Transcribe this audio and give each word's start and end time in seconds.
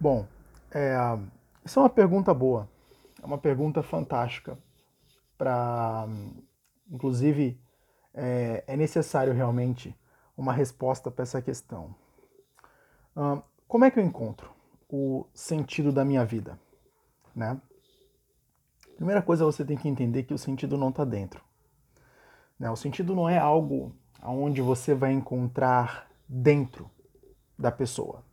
Bom, 0.00 0.26
é, 0.70 0.94
essa 1.64 1.80
é 1.80 1.82
uma 1.82 1.90
pergunta 1.90 2.32
boa, 2.32 2.68
é 3.20 3.26
uma 3.26 3.38
pergunta 3.38 3.82
fantástica. 3.82 4.56
Para, 5.36 6.06
inclusive, 6.90 7.60
é, 8.14 8.64
é, 8.66 8.76
necessário 8.76 9.32
realmente 9.32 9.94
uma 10.36 10.52
resposta 10.52 11.10
para 11.10 11.22
essa 11.22 11.42
questão. 11.42 11.94
como 13.66 13.84
é 13.84 13.90
que 13.90 13.98
eu 13.98 14.04
encontro 14.04 14.50
o 14.88 15.26
sentido 15.34 15.92
da 15.92 16.04
minha 16.04 16.24
vida, 16.24 16.58
né? 17.34 17.60
Primeira 18.96 19.22
coisa 19.22 19.44
você 19.44 19.64
tem 19.64 19.76
que 19.76 19.88
entender 19.88 20.24
que 20.24 20.34
o 20.34 20.38
sentido 20.38 20.76
não 20.76 20.90
está 20.90 21.04
dentro. 21.04 21.42
Né? 22.58 22.70
O 22.70 22.76
sentido 22.76 23.14
não 23.14 23.28
é 23.28 23.38
algo 23.38 23.94
onde 24.22 24.60
você 24.60 24.94
vai 24.94 25.12
encontrar 25.12 26.08
dentro 26.28 26.90
da 27.56 27.70
pessoa. 27.70 28.24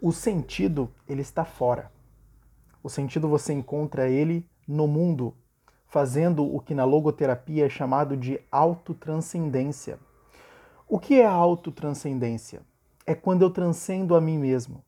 O 0.00 0.12
sentido, 0.12 0.92
ele 1.08 1.22
está 1.22 1.44
fora. 1.44 1.90
O 2.82 2.88
sentido 2.88 3.28
você 3.28 3.52
encontra 3.52 4.08
ele 4.08 4.48
no 4.68 4.86
mundo, 4.86 5.34
fazendo 5.86 6.44
o 6.44 6.60
que 6.60 6.74
na 6.74 6.84
logoterapia 6.84 7.66
é 7.66 7.68
chamado 7.68 8.16
de 8.16 8.38
autotranscendência. 8.50 9.98
O 10.86 10.98
que 10.98 11.20
é 11.20 11.26
autotranscendência? 11.26 12.60
É 13.06 13.14
quando 13.14 13.42
eu 13.42 13.50
transcendo 13.50 14.14
a 14.14 14.20
mim 14.20 14.38
mesmo. 14.38 14.84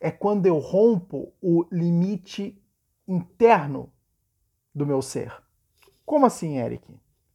É 0.00 0.10
quando 0.10 0.46
eu 0.46 0.58
rompo 0.58 1.32
o 1.40 1.64
limite 1.72 2.60
interno 3.08 3.90
do 4.74 4.86
meu 4.86 5.00
ser. 5.00 5.32
Como 6.04 6.26
assim, 6.26 6.58
Eric? 6.58 6.84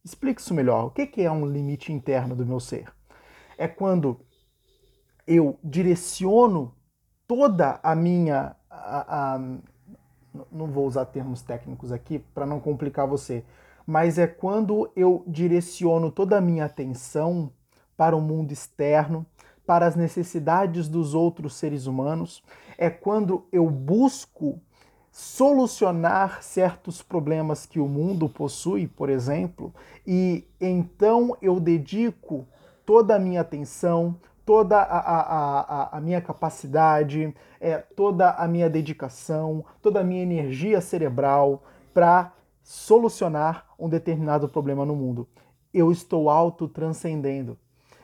Explique 0.04 0.40
isso 0.40 0.54
melhor. 0.54 0.86
O 0.86 0.90
que 0.90 1.20
é 1.20 1.30
um 1.30 1.44
limite 1.44 1.92
interno 1.92 2.36
do 2.36 2.46
meu 2.46 2.60
ser? 2.60 2.92
É 3.58 3.66
quando 3.66 4.20
eu 5.26 5.58
direciono 5.64 6.75
toda 7.26 7.78
a 7.82 7.94
minha. 7.94 8.56
A, 8.70 9.34
a, 9.34 9.40
não 10.52 10.66
vou 10.66 10.86
usar 10.86 11.06
termos 11.06 11.40
técnicos 11.42 11.90
aqui 11.90 12.18
para 12.18 12.44
não 12.44 12.60
complicar 12.60 13.06
você, 13.06 13.42
mas 13.86 14.18
é 14.18 14.26
quando 14.26 14.90
eu 14.94 15.24
direciono 15.26 16.10
toda 16.10 16.36
a 16.36 16.40
minha 16.40 16.66
atenção 16.66 17.50
para 17.96 18.14
o 18.14 18.20
mundo 18.20 18.52
externo, 18.52 19.24
para 19.64 19.86
as 19.86 19.96
necessidades 19.96 20.88
dos 20.88 21.14
outros 21.14 21.54
seres 21.54 21.86
humanos, 21.86 22.42
é 22.76 22.90
quando 22.90 23.46
eu 23.50 23.68
busco 23.70 24.60
solucionar 25.10 26.42
certos 26.42 27.02
problemas 27.02 27.64
que 27.64 27.80
o 27.80 27.88
mundo 27.88 28.28
possui, 28.28 28.86
por 28.86 29.08
exemplo, 29.08 29.74
e 30.06 30.46
então 30.60 31.34
eu 31.40 31.58
dedico 31.58 32.46
toda 32.84 33.16
a 33.16 33.18
minha 33.18 33.40
atenção, 33.40 34.14
toda 34.46 34.78
a, 34.78 34.98
a, 34.98 35.60
a, 35.60 35.98
a, 35.98 36.00
minha 36.00 36.20
capacidade, 36.20 37.34
é, 37.60 37.78
toda 37.78 38.30
a 38.30 38.46
minha 38.46 38.70
dedicação, 38.70 39.64
toda 39.82 40.00
a 40.00 40.04
minha 40.04 40.22
energia 40.22 40.80
cerebral 40.80 41.64
para 41.92 42.32
solucionar 42.62 43.66
um 43.76 43.88
determinado 43.88 44.48
problema 44.48 44.86
no 44.86 44.94
mundo. 44.94 45.28
Eu 45.74 45.90
estou 45.90 46.30
autotranscendendo. 46.30 47.58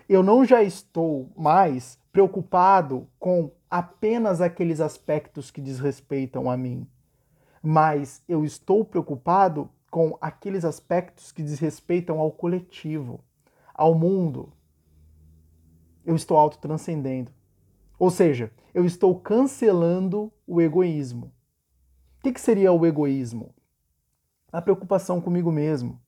Eu 0.09 0.21
não 0.25 0.45
já 0.45 0.61
estou 0.65 1.31
mais 1.37 1.97
preocupado 2.13 3.07
com 3.21 3.53
apenas 3.71 4.41
aqueles 4.41 4.81
aspectos 4.81 5.49
que 5.49 5.61
desrespeitam 5.61 6.51
a 6.51 6.57
mim, 6.57 6.87
mas 7.63 8.21
eu 8.29 8.45
estou 8.45 8.85
preocupado 8.85 9.71
com 9.93 10.19
aqueles 10.21 10.65
aspectos 10.65 11.31
que 11.31 11.43
desrespeitam 11.43 12.19
ao 12.19 12.33
coletivo, 12.33 13.21
ao 13.73 13.95
mundo, 13.95 14.53
eu 16.05 16.17
estou 16.17 16.37
autotranscendendo. 16.37 17.33
Ou 17.99 18.11
seja, 18.11 18.51
eu 18.75 18.85
estou 18.85 19.19
cancelando 19.19 20.33
o 20.47 20.61
egoísmo. 20.61 21.27
O 22.19 22.23
que, 22.23 22.33
que 22.33 22.41
seria 22.41 22.73
o 22.73 22.87
egoísmo? 22.87 23.55
A 24.53 24.61
preocupação 24.61 25.21
comigo 25.21 25.51
mesmo, 25.51 26.01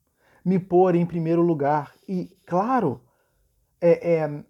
me 0.44 0.58
pôr 0.58 0.94
em 0.94 1.06
primeiro 1.06 1.42
lugar. 1.42 1.94
E, 2.08 2.36
claro, 2.46 3.00
é, 3.80 4.14
é, 4.14 4.44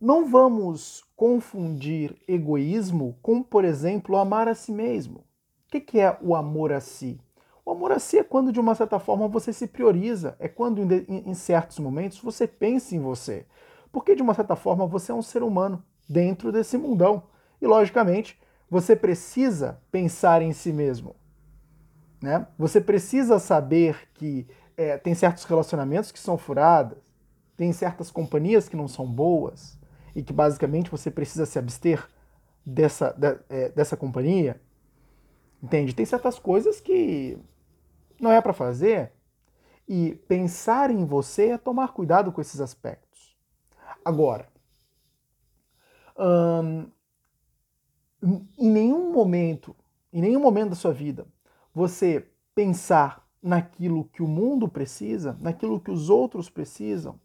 não 0.00 0.30
vamos 0.30 1.04
confundir 1.16 2.16
egoísmo 2.28 3.18
com, 3.20 3.42
por 3.42 3.64
exemplo, 3.64 4.16
amar 4.16 4.46
a 4.48 4.54
si 4.54 4.72
mesmo. 4.72 5.20
O 5.66 5.70
que, 5.70 5.80
que 5.80 6.00
é 6.00 6.16
o 6.22 6.34
amor 6.34 6.72
a 6.72 6.80
si? 6.80 7.20
O 7.64 7.72
amor 7.72 7.92
a 7.92 7.98
si 7.98 8.18
é 8.18 8.24
quando, 8.24 8.52
de 8.52 8.60
uma 8.60 8.74
certa 8.74 8.98
forma, 8.98 9.28
você 9.28 9.52
se 9.52 9.66
prioriza, 9.66 10.36
é 10.38 10.48
quando, 10.48 10.80
em 11.08 11.34
certos 11.34 11.78
momentos, 11.78 12.18
você 12.20 12.46
pensa 12.46 12.94
em 12.94 13.00
você. 13.00 13.46
Porque, 13.98 14.14
de 14.14 14.22
uma 14.22 14.32
certa 14.32 14.54
forma, 14.54 14.86
você 14.86 15.10
é 15.10 15.14
um 15.14 15.20
ser 15.20 15.42
humano 15.42 15.82
dentro 16.08 16.52
desse 16.52 16.78
mundão. 16.78 17.24
E, 17.60 17.66
logicamente, 17.66 18.40
você 18.70 18.94
precisa 18.94 19.82
pensar 19.90 20.40
em 20.40 20.52
si 20.52 20.72
mesmo. 20.72 21.16
Né? 22.22 22.46
Você 22.56 22.80
precisa 22.80 23.40
saber 23.40 24.08
que 24.14 24.46
é, 24.76 24.96
tem 24.96 25.16
certos 25.16 25.42
relacionamentos 25.42 26.12
que 26.12 26.18
são 26.20 26.38
furados, 26.38 26.96
tem 27.56 27.72
certas 27.72 28.08
companhias 28.08 28.68
que 28.68 28.76
não 28.76 28.86
são 28.86 29.04
boas 29.04 29.76
e 30.14 30.22
que 30.22 30.32
basicamente 30.32 30.92
você 30.92 31.10
precisa 31.10 31.44
se 31.44 31.58
abster 31.58 32.08
dessa, 32.64 33.12
de, 33.18 33.36
é, 33.48 33.70
dessa 33.70 33.96
companhia. 33.96 34.60
Entende? 35.60 35.92
Tem 35.92 36.06
certas 36.06 36.38
coisas 36.38 36.80
que 36.80 37.36
não 38.20 38.30
é 38.30 38.40
para 38.40 38.52
fazer 38.52 39.10
e 39.88 40.14
pensar 40.28 40.88
em 40.88 41.04
você 41.04 41.48
é 41.48 41.58
tomar 41.58 41.92
cuidado 41.92 42.30
com 42.30 42.40
esses 42.40 42.60
aspectos. 42.60 43.07
Agora, 44.08 44.48
hum, 46.18 46.90
em 48.58 48.70
nenhum 48.70 49.12
momento, 49.12 49.76
em 50.10 50.22
nenhum 50.22 50.40
momento 50.40 50.70
da 50.70 50.76
sua 50.76 50.94
vida, 50.94 51.26
você 51.74 52.26
pensar 52.54 53.28
naquilo 53.42 54.06
que 54.06 54.22
o 54.22 54.26
mundo 54.26 54.66
precisa, 54.66 55.36
naquilo 55.42 55.78
que 55.78 55.90
os 55.90 56.08
outros 56.08 56.48
precisam, 56.48 57.20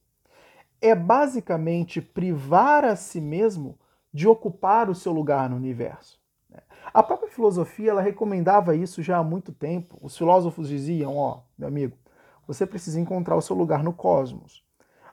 é 0.81 0.93
basicamente 0.93 2.01
privar 2.01 2.83
a 2.83 2.97
si 2.97 3.21
mesmo 3.21 3.79
de 4.13 4.27
ocupar 4.27 4.89
o 4.89 4.95
seu 4.95 5.13
lugar 5.13 5.49
no 5.49 5.55
universo. 5.55 6.19
Né? 6.49 6.59
A 6.93 7.01
própria 7.01 7.31
filosofia 7.31 7.91
ela 7.91 8.01
recomendava 8.01 8.75
isso 8.75 9.01
já 9.01 9.19
há 9.19 9.23
muito 9.23 9.53
tempo. 9.53 9.97
Os 10.01 10.17
filósofos 10.17 10.67
diziam: 10.67 11.15
ó, 11.15 11.43
meu 11.57 11.69
amigo, 11.69 11.97
você 12.45 12.67
precisa 12.67 12.99
encontrar 12.99 13.37
o 13.37 13.41
seu 13.41 13.55
lugar 13.55 13.81
no 13.81 13.93
cosmos. 13.93 14.65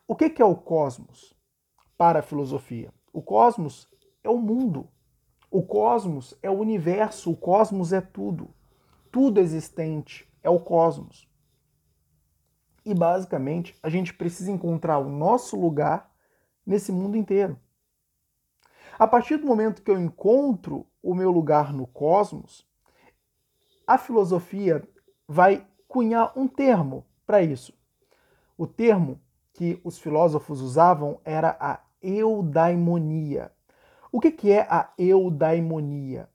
O 0.08 0.16
que 0.16 0.42
é 0.42 0.44
o 0.44 0.56
cosmos? 0.56 1.38
Para 2.00 2.20
a 2.20 2.22
filosofia. 2.22 2.90
O 3.12 3.20
cosmos 3.20 3.86
é 4.24 4.30
o 4.30 4.38
mundo. 4.38 4.88
O 5.50 5.62
cosmos 5.62 6.34
é 6.42 6.48
o 6.48 6.58
universo, 6.58 7.30
o 7.30 7.36
cosmos 7.36 7.92
é 7.92 8.00
tudo. 8.00 8.54
Tudo 9.12 9.38
existente 9.38 10.26
é 10.42 10.48
o 10.48 10.58
cosmos. 10.58 11.28
E 12.86 12.94
basicamente, 12.94 13.76
a 13.82 13.90
gente 13.90 14.14
precisa 14.14 14.50
encontrar 14.50 14.96
o 14.96 15.10
nosso 15.10 15.60
lugar 15.60 16.10
nesse 16.64 16.90
mundo 16.90 17.18
inteiro. 17.18 17.60
A 18.98 19.06
partir 19.06 19.36
do 19.36 19.46
momento 19.46 19.82
que 19.82 19.90
eu 19.90 20.00
encontro 20.00 20.86
o 21.02 21.14
meu 21.14 21.30
lugar 21.30 21.70
no 21.70 21.86
cosmos, 21.86 22.66
a 23.86 23.98
filosofia 23.98 24.82
vai 25.28 25.68
cunhar 25.86 26.32
um 26.34 26.48
termo 26.48 27.04
para 27.26 27.42
isso. 27.42 27.74
O 28.56 28.66
termo 28.66 29.20
que 29.52 29.78
os 29.84 29.98
filósofos 29.98 30.62
usavam 30.62 31.20
era 31.26 31.54
a 31.60 31.89
eudaimonia. 32.02 33.50
O 34.12 34.20
que, 34.20 34.30
que 34.30 34.50
é 34.50 34.66
a 34.68 34.90
eudaimonia? 34.98 36.28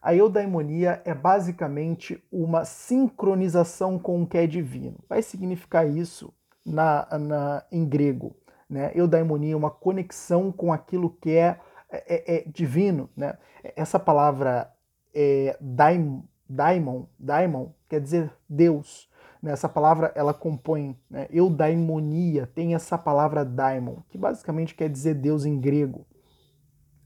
A 0.00 0.14
eudaimonia 0.14 1.02
é 1.04 1.14
basicamente 1.14 2.22
uma 2.32 2.64
sincronização 2.64 3.98
com 3.98 4.22
o 4.22 4.26
que 4.26 4.38
é 4.38 4.46
divino. 4.46 4.96
Vai 5.06 5.20
significar 5.22 5.86
isso 5.86 6.32
na, 6.64 7.06
na, 7.18 7.64
em 7.70 7.84
grego. 7.84 8.34
Né? 8.68 8.92
Eudaimonia 8.94 9.52
é 9.52 9.56
uma 9.56 9.70
conexão 9.70 10.50
com 10.50 10.72
aquilo 10.72 11.10
que 11.20 11.32
é, 11.32 11.60
é, 11.90 12.36
é 12.36 12.44
divino. 12.46 13.10
Né? 13.14 13.36
Essa 13.76 13.98
palavra 13.98 14.72
é, 15.14 15.56
daim, 15.60 16.22
daimon, 16.48 17.04
daimon 17.18 17.68
quer 17.86 18.00
dizer 18.00 18.32
Deus. 18.48 19.09
Né? 19.42 19.52
Essa 19.52 19.68
palavra 19.68 20.12
ela 20.14 20.34
compõe 20.34 20.96
né, 21.08 21.26
eudaimonia, 21.30 22.46
tem 22.54 22.74
essa 22.74 22.98
palavra 22.98 23.44
daimon, 23.44 23.96
que 24.08 24.18
basicamente 24.18 24.74
quer 24.74 24.88
dizer 24.88 25.14
Deus 25.14 25.44
em 25.44 25.58
grego. 25.58 26.06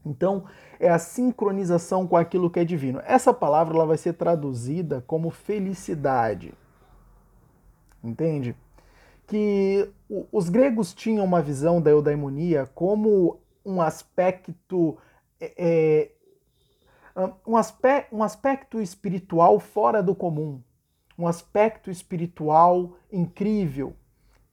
Então, 0.05 0.45
é 0.79 0.87
a 0.87 0.99
sincronização 0.99 2.05
com 2.05 2.15
aquilo 2.15 2.49
que 2.49 2.59
é 2.59 2.65
divino. 2.65 3.01
Essa 3.05 3.33
palavra 3.33 3.75
ela 3.75 3.87
vai 3.87 3.97
ser 3.97 4.13
traduzida 4.13 5.03
como 5.07 5.31
felicidade. 5.31 6.53
Entende? 8.03 8.55
Que 9.25 9.89
os 10.31 10.49
gregos 10.49 10.93
tinham 10.93 11.25
uma 11.25 11.41
visão 11.41 11.81
da 11.81 11.89
eudaimonia 11.89 12.69
como 12.75 13.39
um 13.65 13.81
aspecto 13.81 14.97
é, 15.41 15.53
é 15.57 16.11
um, 17.45 17.57
aspecto, 17.57 18.15
um 18.15 18.23
aspecto 18.23 18.81
espiritual 18.81 19.59
fora 19.59 20.03
do 20.03 20.13
comum, 20.13 20.61
um 21.17 21.27
aspecto 21.27 21.89
espiritual 21.89 22.93
incrível, 23.11 23.95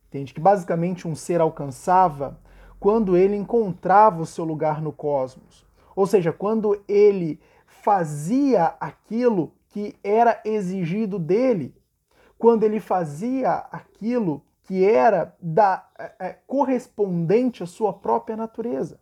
entende? 0.09 0.33
Que 0.33 0.41
basicamente 0.41 1.09
um 1.09 1.15
ser 1.15 1.41
alcançava 1.41 2.39
quando 2.79 3.17
ele 3.17 3.37
encontrava 3.37 4.23
o 4.23 4.27
seu 4.27 4.45
lugar 4.45 4.81
no 4.81 4.93
cosmos. 4.93 5.65
Ou 5.95 6.07
seja, 6.07 6.33
quando 6.33 6.83
ele 6.89 7.41
fazia 7.67 8.75
aquilo 8.81 9.53
que 9.69 9.95
era 10.03 10.41
exigido 10.45 11.19
dele, 11.19 11.75
quando 12.39 12.65
ele 12.65 12.81
fazia 12.81 13.53
aquilo 13.71 14.43
que 14.65 14.85
era 14.85 15.35
da, 15.41 15.89
é, 15.99 16.13
é 16.19 16.39
correspondente 16.47 17.63
à 17.63 17.67
sua 17.67 17.93
própria 17.93 18.37
natureza. 18.37 19.01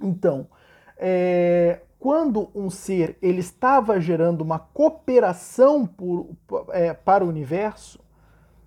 Então, 0.00 0.48
é, 0.96 1.80
quando 1.98 2.48
um 2.54 2.70
ser 2.70 3.16
ele 3.20 3.40
estava 3.40 4.00
gerando 4.00 4.42
uma 4.42 4.58
cooperação 4.58 5.86
por, 5.86 6.30
é, 6.70 6.92
para 6.92 7.24
o 7.24 7.28
universo, 7.28 8.00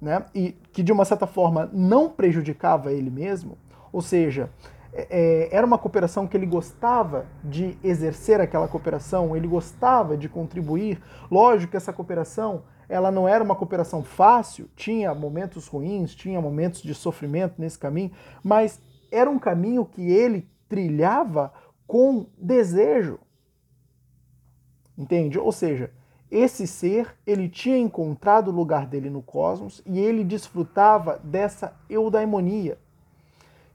né, 0.02 0.26
e 0.34 0.52
que 0.74 0.82
de 0.82 0.92
uma 0.92 1.06
certa 1.06 1.28
forma 1.28 1.70
não 1.72 2.10
prejudicava 2.10 2.92
ele 2.92 3.10
mesmo, 3.10 3.58
ou 3.94 4.02
seja, 4.02 4.50
é, 4.94 5.08
é, 5.10 5.56
era 5.56 5.66
uma 5.66 5.78
cooperação 5.78 6.28
que 6.28 6.36
ele 6.36 6.46
gostava 6.46 7.26
de 7.44 7.78
exercer 7.84 8.42
aquela 8.42 8.68
cooperação, 8.68 9.36
ele 9.36 9.48
gostava 9.48 10.18
de 10.18 10.28
contribuir. 10.28 11.02
Lógico 11.30 11.72
que 11.72 11.78
essa 11.78 11.94
cooperação 11.94 12.64
ela 12.90 13.10
não 13.10 13.26
era 13.26 13.42
uma 13.42 13.56
cooperação 13.56 14.04
fácil, 14.04 14.70
tinha 14.76 15.16
momentos 15.16 15.66
ruins, 15.68 16.14
tinha 16.14 16.42
momentos 16.42 16.82
de 16.82 16.94
sofrimento 16.94 17.56
nesse 17.58 17.80
caminho, 17.80 18.12
mas 18.44 18.82
era 19.10 19.30
um 19.30 19.40
caminho 19.40 19.86
que 19.86 20.10
ele 20.12 20.46
trilhava 20.68 21.54
com 21.92 22.26
desejo. 22.38 23.20
Entende? 24.98 25.38
Ou 25.38 25.52
seja, 25.52 25.92
esse 26.32 26.66
ser, 26.66 27.18
ele 27.28 27.50
tinha 27.50 27.78
encontrado 27.78 28.48
o 28.48 28.56
lugar 28.56 28.86
dele 28.88 29.10
no 29.10 29.22
cosmos 29.22 29.82
e 29.86 30.00
ele 30.00 30.24
desfrutava 30.24 31.20
dessa 31.22 31.78
eudaimonia, 31.90 32.78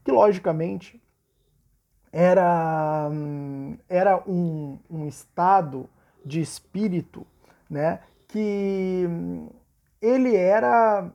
que 0.03 0.11
logicamente 0.11 0.99
era, 2.11 3.11
era 3.87 4.25
um, 4.27 4.79
um 4.89 5.07
estado 5.07 5.87
de 6.25 6.41
espírito, 6.41 7.27
né, 7.69 8.01
que 8.29 9.05
ele 10.01 10.35
era 10.35 11.13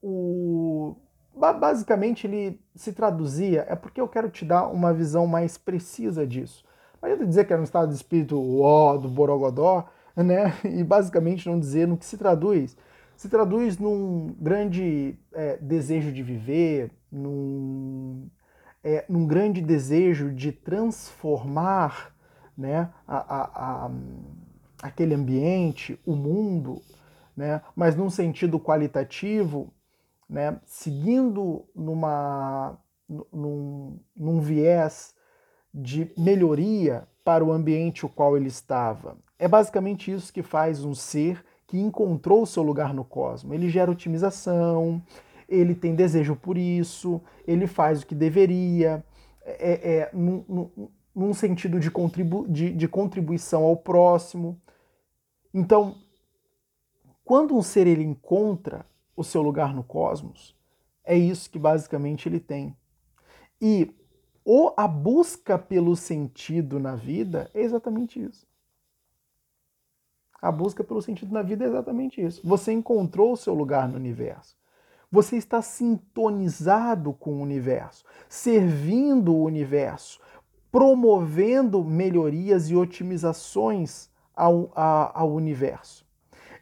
o 0.00 0.96
basicamente 1.34 2.26
ele 2.26 2.60
se 2.80 2.94
traduzia, 2.94 3.66
é 3.68 3.76
porque 3.76 4.00
eu 4.00 4.08
quero 4.08 4.30
te 4.30 4.42
dar 4.42 4.66
uma 4.68 4.90
visão 4.94 5.26
mais 5.26 5.58
precisa 5.58 6.26
disso. 6.26 6.64
Não 7.00 7.10
adianta 7.10 7.26
dizer 7.26 7.44
que 7.46 7.52
era 7.52 7.60
um 7.60 7.64
estado 7.64 7.90
de 7.90 7.94
espírito 7.94 8.40
ó, 8.62 8.96
do 8.96 9.06
Borogodó, 9.06 9.86
né? 10.16 10.54
E 10.64 10.82
basicamente 10.82 11.46
não 11.46 11.60
dizer 11.60 11.86
no 11.86 11.98
que 11.98 12.06
se 12.06 12.16
traduz. 12.16 12.74
Se 13.18 13.28
traduz 13.28 13.76
num 13.76 14.34
grande 14.40 15.14
é, 15.34 15.58
desejo 15.58 16.10
de 16.10 16.22
viver, 16.22 16.90
num, 17.12 18.26
é, 18.82 19.04
num 19.10 19.26
grande 19.26 19.60
desejo 19.60 20.32
de 20.32 20.50
transformar 20.50 22.14
né, 22.56 22.88
a, 23.06 23.18
a, 23.18 23.86
a, 23.86 23.90
aquele 24.82 25.14
ambiente, 25.14 26.00
o 26.06 26.16
mundo, 26.16 26.80
né, 27.36 27.60
mas 27.76 27.94
num 27.94 28.08
sentido 28.08 28.58
qualitativo 28.58 29.70
né, 30.30 30.60
seguindo 30.64 31.64
numa, 31.74 32.78
num, 33.32 33.98
num 34.16 34.40
viés 34.40 35.12
de 35.74 36.12
melhoria 36.16 37.06
para 37.24 37.44
o 37.44 37.50
ambiente 37.50 38.06
o 38.06 38.08
qual 38.08 38.36
ele 38.36 38.46
estava. 38.46 39.18
É 39.38 39.48
basicamente 39.48 40.12
isso 40.12 40.32
que 40.32 40.42
faz 40.42 40.84
um 40.84 40.94
ser 40.94 41.44
que 41.66 41.78
encontrou 41.78 42.42
o 42.42 42.46
seu 42.46 42.62
lugar 42.62 42.94
no 42.94 43.04
cosmos. 43.04 43.52
Ele 43.52 43.68
gera 43.68 43.90
otimização, 43.90 45.02
ele 45.48 45.74
tem 45.74 45.96
desejo 45.96 46.36
por 46.36 46.56
isso, 46.56 47.20
ele 47.46 47.66
faz 47.66 48.02
o 48.02 48.06
que 48.06 48.14
deveria, 48.14 49.04
é, 49.44 49.96
é, 49.98 50.10
num, 50.12 50.44
num, 50.48 50.88
num, 51.14 51.34
sentido 51.34 51.80
de, 51.80 51.90
contribu 51.90 52.46
de, 52.48 52.72
de 52.72 52.86
contribuição 52.86 53.64
ao 53.64 53.76
próximo. 53.76 54.60
Então, 55.52 55.96
quando 57.24 57.56
um 57.56 57.62
ser 57.62 57.88
ele 57.88 58.04
encontra 58.04 58.86
o 59.20 59.24
seu 59.24 59.42
lugar 59.42 59.74
no 59.74 59.84
cosmos. 59.84 60.56
É 61.04 61.16
isso 61.16 61.50
que 61.50 61.58
basicamente 61.58 62.28
ele 62.28 62.40
tem. 62.40 62.76
E 63.60 63.94
ou 64.44 64.74
a 64.76 64.88
busca 64.88 65.58
pelo 65.58 65.94
sentido 65.94 66.80
na 66.80 66.94
vida 66.94 67.50
é 67.52 67.60
exatamente 67.60 68.20
isso. 68.20 68.46
A 70.40 70.50
busca 70.50 70.82
pelo 70.82 71.02
sentido 71.02 71.32
na 71.32 71.42
vida 71.42 71.64
é 71.64 71.68
exatamente 71.68 72.24
isso. 72.24 72.40
Você 72.42 72.72
encontrou 72.72 73.32
o 73.32 73.36
seu 73.36 73.52
lugar 73.52 73.86
no 73.86 73.96
universo. 73.96 74.56
Você 75.12 75.36
está 75.36 75.60
sintonizado 75.60 77.12
com 77.12 77.34
o 77.34 77.42
universo, 77.42 78.04
servindo 78.28 79.34
o 79.34 79.44
universo, 79.44 80.20
promovendo 80.72 81.84
melhorias 81.84 82.70
e 82.70 82.76
otimizações 82.76 84.08
ao, 84.34 84.72
ao 84.74 85.30
universo. 85.30 86.06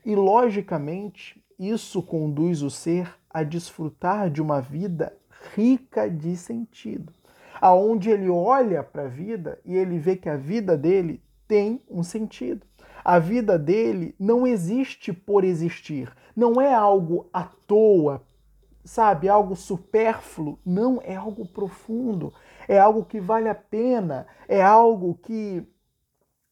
E, 0.05 0.17
logicamente, 0.17 1.41
isso 1.59 2.03
conduz 2.03 2.63
o 2.63 2.71
ser 2.71 3.13
a 3.29 3.43
desfrutar 3.43 4.31
de 4.31 4.41
uma 4.41 4.61
vida 4.61 5.17
rica 5.55 6.09
de 6.09 6.37
sentido, 6.37 7.13
aonde 7.61 8.11
ele 8.11 8.29
olha 8.29 8.83
para 8.83 9.03
a 9.03 9.09
vida 9.09 9.59
e 9.65 9.75
ele 9.75 9.99
vê 9.99 10.17
que 10.17 10.29
a 10.29 10.37
vida 10.37 10.77
dele 10.77 11.23
tem 11.47 11.83
um 11.91 12.03
sentido. 12.03 12.67
A 13.05 13.19
vida 13.19 13.59
dele 13.59 14.15
não 14.19 14.47
existe 14.47 15.13
por 15.13 15.45
existir, 15.45 16.13
não 16.37 16.61
é 16.61 16.73
algo 16.73 17.29
à 17.33 17.43
toa, 17.43 18.23
sabe, 18.85 19.29
algo 19.29 19.57
supérfluo, 19.57 20.59
não 20.65 21.01
é 21.03 21.15
algo 21.15 21.47
profundo, 21.47 22.33
é 22.67 22.79
algo 22.79 23.05
que 23.05 23.21
vale 23.21 23.49
a 23.49 23.55
pena, 23.55 24.27
é 24.47 24.63
algo 24.63 25.19
que 25.23 25.67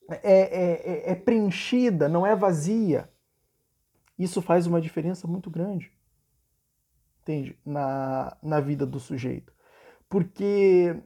é, 0.08 0.18
é, 0.22 1.10
é, 1.10 1.12
é 1.12 1.14
preenchida, 1.14 2.08
não 2.08 2.26
é 2.26 2.34
vazia. 2.34 3.08
Isso 4.18 4.40
faz 4.40 4.66
uma 4.66 4.80
diferença 4.80 5.26
muito 5.26 5.50
grande, 5.50 5.92
entende? 7.20 7.58
Na, 7.64 8.36
na 8.42 8.60
vida 8.60 8.86
do 8.86 8.98
sujeito. 8.98 9.52
Porque 10.08 10.96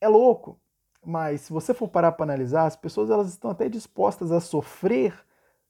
é 0.00 0.08
louco, 0.08 0.60
mas 1.04 1.42
se 1.42 1.52
você 1.52 1.74
for 1.74 1.88
parar 1.88 2.12
para 2.12 2.24
analisar, 2.24 2.66
as 2.66 2.76
pessoas 2.76 3.10
elas 3.10 3.28
estão 3.28 3.50
até 3.50 3.68
dispostas 3.68 4.30
a 4.30 4.40
sofrer 4.40 5.14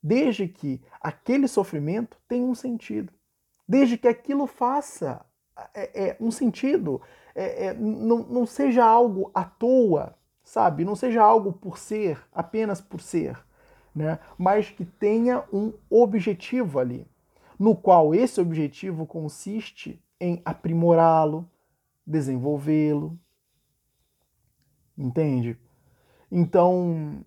desde 0.03 0.47
que 0.47 0.83
aquele 1.01 1.49
sofrimento 1.49 2.19
tenha 2.29 2.45
um 2.45 2.55
sentido, 2.55 3.13
desde 3.67 3.97
que 3.97 4.07
aquilo 4.07 4.47
faça 4.47 5.25
é, 5.73 6.09
é, 6.09 6.17
um 6.21 6.31
sentido, 6.31 7.01
é, 7.35 7.67
é 7.67 7.75
não, 7.75 8.19
não 8.19 8.47
seja 8.47 8.85
algo 8.85 9.31
à 9.33 9.45
toa, 9.45 10.15
sabe? 10.43 10.85
Não 10.85 10.95
seja 10.95 11.23
algo 11.23 11.53
por 11.53 11.79
ser, 11.79 12.23
apenas 12.33 12.81
por 12.81 13.00
ser 13.00 13.43
né? 13.95 14.19
mas 14.37 14.71
que 14.71 14.85
tenha 14.85 15.45
um 15.53 15.73
objetivo 15.89 16.79
ali, 16.79 17.07
no 17.59 17.77
qual 17.77 18.15
esse 18.15 18.41
objetivo 18.41 19.07
consiste 19.07 20.03
em 20.21 20.41
aprimorá-lo, 20.45 21.49
desenvolvê-lo. 22.07 23.19
Entende? 24.97 25.59
Então, 26.31 27.25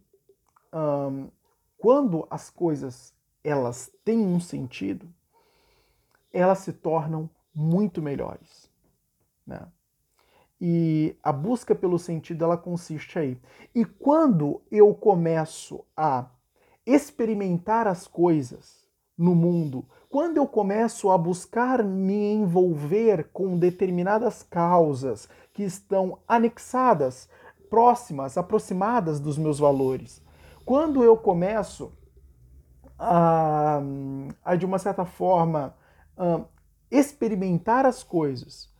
hum, 0.74 1.30
quando 1.78 2.28
as 2.30 2.50
coisas 2.50 3.14
elas 3.44 3.92
têm 4.04 4.20
um 4.20 4.40
sentido, 4.40 5.08
elas 6.34 6.60
se 6.60 6.74
tornam 6.74 7.30
muito 7.54 8.02
melhores. 8.02 8.70
Né? 9.46 9.66
E 10.60 11.16
a 11.24 11.32
busca 11.32 11.74
pelo 11.74 11.98
sentido 11.98 12.44
ela 12.44 12.58
consiste 12.58 13.18
aí. 13.18 13.40
E 13.74 13.86
quando 13.86 14.62
eu 14.72 14.94
começo 14.94 15.86
a 15.96 16.30
experimentar 16.88 17.86
as 17.86 18.08
coisas 18.08 18.88
no 19.17 19.36
mundo, 19.36 19.86
quando 20.10 20.38
eu 20.38 20.48
começo 20.48 21.10
a 21.10 21.17
buscar 21.17 21.84
me 21.84 22.32
envolver 22.32 23.29
com 23.34 23.60
determinadas 23.60 24.41
causas 24.41 25.27
que 25.53 25.63
estão 25.63 26.20
anexadas, 26.25 27.27
próximas, 27.70 28.38
aproximadas 28.38 29.20
dos 29.20 29.38
meus 29.38 29.60
valores, 29.60 30.24
quando 30.63 31.03
eu 31.03 31.17
começo 31.17 31.91
a, 32.98 33.82
a 34.46 34.56
de 34.56 34.65
uma 34.65 34.79
certa 34.79 35.03
forma, 35.03 35.75
experimentar 36.89 37.86
as 37.86 38.03
coisas 38.03 38.74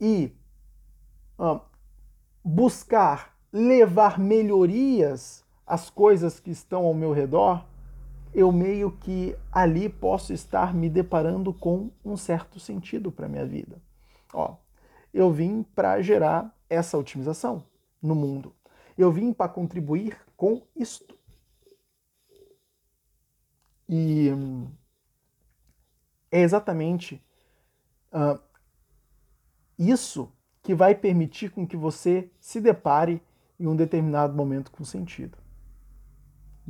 e 0.00 0.32
buscar 2.42 3.36
levar 3.52 4.18
melhorias 4.18 5.39
as 5.70 5.88
coisas 5.88 6.40
que 6.40 6.50
estão 6.50 6.84
ao 6.84 6.92
meu 6.92 7.12
redor, 7.12 7.64
eu 8.34 8.50
meio 8.50 8.90
que 8.90 9.36
ali 9.52 9.88
posso 9.88 10.32
estar 10.32 10.74
me 10.74 10.90
deparando 10.90 11.54
com 11.54 11.92
um 12.04 12.16
certo 12.16 12.58
sentido 12.58 13.12
para 13.12 13.28
minha 13.28 13.46
vida. 13.46 13.80
Ó, 14.34 14.56
eu 15.14 15.30
vim 15.30 15.62
para 15.62 16.02
gerar 16.02 16.52
essa 16.68 16.98
otimização 16.98 17.62
no 18.02 18.16
mundo. 18.16 18.52
Eu 18.98 19.12
vim 19.12 19.32
para 19.32 19.48
contribuir 19.48 20.18
com 20.36 20.60
isto. 20.74 21.16
E 23.88 24.30
é 26.32 26.40
exatamente 26.40 27.24
uh, 28.12 28.42
isso 29.78 30.32
que 30.64 30.74
vai 30.74 30.96
permitir 30.96 31.52
com 31.52 31.64
que 31.64 31.76
você 31.76 32.28
se 32.40 32.60
depare 32.60 33.22
em 33.58 33.68
um 33.68 33.76
determinado 33.76 34.34
momento 34.34 34.72
com 34.72 34.84
sentido. 34.84 35.38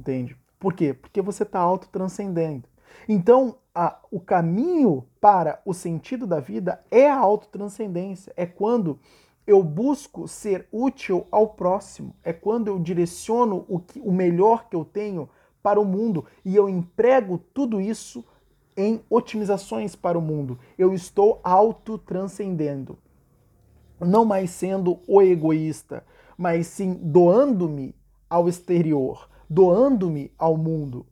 Entende? 0.01 0.35
Por 0.59 0.73
quê? 0.73 0.95
Porque 0.95 1.21
você 1.21 1.43
está 1.43 1.61
autotranscendendo. 1.61 2.65
Então, 3.07 3.57
a, 3.75 3.99
o 4.11 4.19
caminho 4.19 5.05
para 5.21 5.61
o 5.63 5.75
sentido 5.75 6.27
da 6.27 6.41
vida 6.41 6.83
é 6.91 7.09
a 7.11 7.19
autotranscendência. 7.19 8.33
É 8.35 8.47
quando 8.47 8.99
eu 9.47 9.63
busco 9.63 10.27
ser 10.27 10.67
útil 10.73 11.27
ao 11.31 11.49
próximo. 11.49 12.17
É 12.25 12.33
quando 12.33 12.69
eu 12.69 12.79
direciono 12.79 13.67
o, 13.69 13.79
que, 13.79 14.01
o 14.01 14.11
melhor 14.11 14.71
que 14.71 14.77
eu 14.77 14.87
tenho 14.87 15.29
para 15.63 15.79
o 15.79 15.85
mundo 15.85 16.25
e 16.43 16.57
eu 16.57 16.67
emprego 16.67 17.37
tudo 17.53 17.79
isso 17.79 18.25
em 18.75 19.03
otimizações 19.11 19.95
para 19.95 20.19
o 20.19 20.23
mundo. 20.23 20.59
Eu 20.79 20.95
estou 20.95 21.41
autotranscendendo. 21.45 22.97
Não 24.01 24.25
mais 24.25 24.49
sendo 24.49 24.99
o 25.07 25.21
egoísta, 25.21 26.03
mas 26.39 26.69
sim 26.69 26.95
doando-me 26.95 27.95
ao 28.31 28.49
exterior, 28.49 29.29
doando-me 29.51 30.33
ao 30.39 30.57
mundo. 30.57 31.05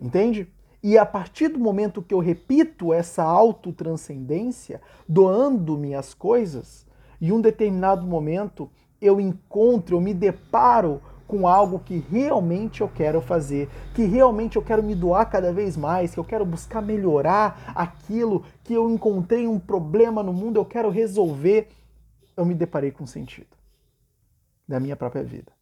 Entende? 0.00 0.50
E 0.82 0.96
a 0.96 1.04
partir 1.04 1.48
do 1.48 1.60
momento 1.60 2.02
que 2.02 2.14
eu 2.14 2.18
repito 2.18 2.92
essa 2.92 3.22
autotranscendência, 3.22 4.80
doando-me 5.06 5.94
as 5.94 6.14
coisas, 6.14 6.86
em 7.20 7.30
um 7.30 7.40
determinado 7.40 8.06
momento 8.06 8.70
eu 9.00 9.20
encontro, 9.20 9.96
eu 9.96 10.00
me 10.00 10.14
deparo 10.14 11.00
com 11.26 11.46
algo 11.46 11.78
que 11.78 11.98
realmente 11.98 12.80
eu 12.80 12.88
quero 12.88 13.20
fazer, 13.20 13.68
que 13.94 14.04
realmente 14.04 14.56
eu 14.56 14.62
quero 14.62 14.82
me 14.82 14.94
doar 14.94 15.28
cada 15.30 15.52
vez 15.52 15.76
mais, 15.76 16.12
que 16.12 16.20
eu 16.20 16.24
quero 16.24 16.44
buscar 16.44 16.82
melhorar 16.82 17.72
aquilo 17.74 18.44
que 18.64 18.74
eu 18.74 18.90
encontrei 18.90 19.46
um 19.46 19.58
problema 19.58 20.22
no 20.22 20.32
mundo, 20.32 20.58
eu 20.58 20.64
quero 20.64 20.90
resolver, 20.90 21.68
eu 22.36 22.44
me 22.44 22.54
deparei 22.54 22.90
com 22.90 23.06
sentido 23.06 23.56
da 24.66 24.78
minha 24.78 24.96
própria 24.96 25.22
vida. 25.22 25.52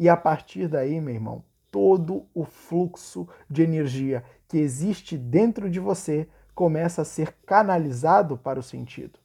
E 0.00 0.08
a 0.08 0.16
partir 0.16 0.66
daí, 0.66 0.98
meu 0.98 1.12
irmão, 1.12 1.44
todo 1.70 2.26
o 2.32 2.42
fluxo 2.42 3.28
de 3.50 3.62
energia 3.62 4.24
que 4.48 4.56
existe 4.56 5.18
dentro 5.18 5.68
de 5.68 5.78
você 5.78 6.26
começa 6.54 7.02
a 7.02 7.04
ser 7.04 7.36
canalizado 7.44 8.38
para 8.38 8.58
o 8.58 8.62
sentido. 8.62 9.18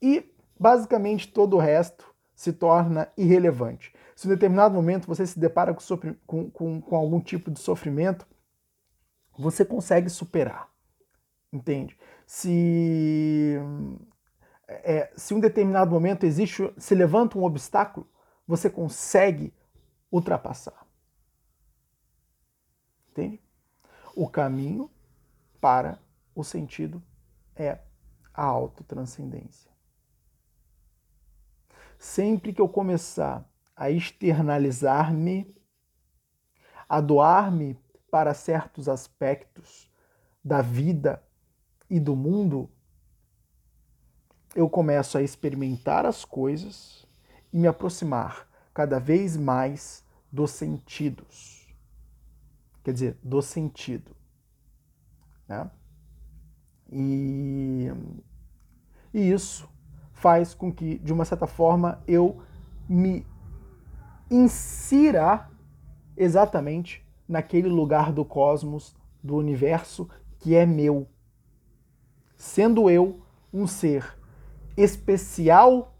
E 0.00 0.32
basicamente 0.56 1.26
todo 1.26 1.56
o 1.56 1.58
resto 1.58 2.06
se 2.36 2.52
torna 2.52 3.08
irrelevante. 3.16 3.92
Se 4.14 4.28
em 4.28 4.30
determinado 4.30 4.76
momento 4.76 5.08
você 5.08 5.26
se 5.26 5.40
depara 5.40 5.74
com, 6.24 6.50
com, 6.50 6.80
com 6.80 6.96
algum 6.96 7.20
tipo 7.20 7.50
de 7.50 7.58
sofrimento, 7.58 8.28
você 9.36 9.64
consegue 9.64 10.08
superar. 10.08 10.68
Entende? 11.52 11.98
Se, 12.24 13.58
é, 14.68 15.10
se 15.16 15.34
um 15.34 15.40
determinado 15.40 15.90
momento 15.90 16.24
existe, 16.24 16.72
se 16.78 16.94
levanta 16.94 17.36
um 17.36 17.42
obstáculo, 17.42 18.06
você 18.48 18.70
consegue 18.70 19.52
ultrapassar. 20.10 20.86
Entende? 23.10 23.42
O 24.16 24.26
caminho 24.26 24.90
para 25.60 26.00
o 26.34 26.42
sentido 26.42 27.02
é 27.54 27.78
a 28.32 28.42
autotranscendência. 28.42 29.70
Sempre 31.98 32.54
que 32.54 32.60
eu 32.60 32.68
começar 32.68 33.46
a 33.76 33.90
externalizar-me, 33.90 35.54
a 36.88 37.00
doar-me 37.02 37.78
para 38.10 38.32
certos 38.32 38.88
aspectos 38.88 39.92
da 40.42 40.62
vida 40.62 41.22
e 41.90 42.00
do 42.00 42.16
mundo, 42.16 42.70
eu 44.54 44.70
começo 44.70 45.18
a 45.18 45.22
experimentar 45.22 46.06
as 46.06 46.24
coisas 46.24 47.07
e 47.52 47.58
me 47.58 47.66
aproximar 47.66 48.48
cada 48.72 48.98
vez 48.98 49.36
mais 49.36 50.04
dos 50.30 50.50
sentidos 50.50 51.58
quer 52.88 52.92
dizer, 52.92 53.18
do 53.22 53.42
sentido. 53.42 54.16
Né? 55.46 55.70
E, 56.90 57.92
e 59.12 59.30
isso 59.30 59.68
faz 60.14 60.54
com 60.54 60.72
que, 60.72 60.98
de 60.98 61.12
uma 61.12 61.26
certa 61.26 61.46
forma, 61.46 62.02
eu 62.08 62.40
me 62.88 63.26
insira 64.30 65.50
exatamente 66.16 67.06
naquele 67.28 67.68
lugar 67.68 68.10
do 68.10 68.24
cosmos, 68.24 68.96
do 69.22 69.36
universo 69.36 70.08
que 70.38 70.54
é 70.54 70.64
meu. 70.64 71.06
Sendo 72.38 72.88
eu 72.88 73.20
um 73.52 73.66
ser 73.66 74.16
especial 74.78 75.94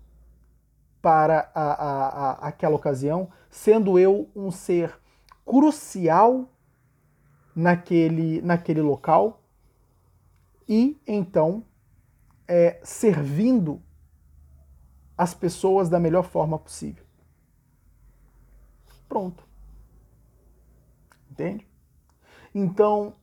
para 1.08 1.50
a, 1.54 1.62
a, 1.62 2.08
a, 2.08 2.32
aquela 2.48 2.76
ocasião, 2.76 3.30
sendo 3.48 3.98
eu 3.98 4.28
um 4.36 4.50
ser 4.50 4.94
crucial 5.42 6.50
naquele, 7.56 8.42
naquele 8.42 8.82
local 8.82 9.42
e 10.68 11.00
então 11.06 11.64
é, 12.46 12.78
servindo 12.82 13.80
as 15.16 15.32
pessoas 15.32 15.88
da 15.88 15.98
melhor 15.98 16.24
forma 16.24 16.58
possível. 16.58 17.06
Pronto. 19.08 19.42
Entende? 21.30 21.66
Então, 22.54 23.14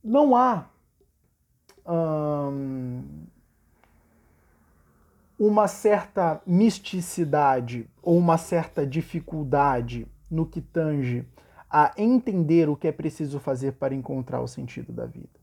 não 0.00 0.36
há 0.36 0.70
hum, 1.84 3.23
uma 5.38 5.66
certa 5.66 6.40
misticidade 6.46 7.88
ou 8.02 8.16
uma 8.16 8.38
certa 8.38 8.86
dificuldade 8.86 10.06
no 10.30 10.46
que 10.46 10.60
tange 10.60 11.26
a 11.68 11.92
entender 11.96 12.68
o 12.68 12.76
que 12.76 12.86
é 12.86 12.92
preciso 12.92 13.40
fazer 13.40 13.72
para 13.72 13.94
encontrar 13.94 14.40
o 14.40 14.46
sentido 14.46 14.92
da 14.92 15.06
vida. 15.06 15.40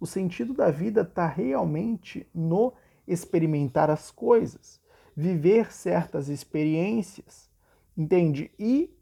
O 0.00 0.06
sentido 0.06 0.54
da 0.54 0.70
vida 0.70 1.02
está 1.02 1.26
realmente 1.26 2.26
no 2.34 2.72
experimentar 3.06 3.90
as 3.90 4.10
coisas, 4.10 4.80
viver 5.14 5.70
certas 5.70 6.28
experiências, 6.28 7.50
entende? 7.96 8.50
E 8.58 8.96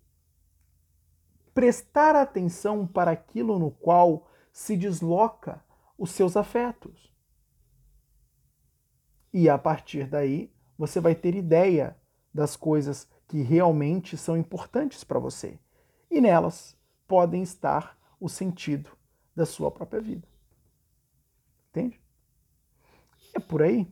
prestar 1.54 2.16
atenção 2.16 2.87
para 2.87 3.12
aquilo 3.12 3.59
no 3.59 3.71
qual 3.71 4.28
se 4.52 4.76
desloca 4.76 5.62
os 5.97 6.11
seus 6.11 6.37
afetos. 6.37 7.12
E 9.33 9.49
a 9.49 9.57
partir 9.57 10.07
daí, 10.07 10.53
você 10.77 11.01
vai 11.01 11.15
ter 11.15 11.35
ideia 11.35 11.97
das 12.33 12.57
coisas 12.57 13.09
que 13.29 13.43
realmente 13.43 14.17
são 14.17 14.37
importantes 14.37 15.05
para 15.05 15.19
você 15.19 15.59
e 16.11 16.21
nelas 16.21 16.77
podem 17.07 17.43
estar 17.43 17.99
o 18.21 18.29
sentido 18.29 18.91
da 19.35 19.47
sua 19.47 19.71
própria 19.71 20.01
vida. 20.01 20.29
Entende? 21.71 21.99
É 23.35 23.41
por 23.41 23.62
aí. 23.62 23.87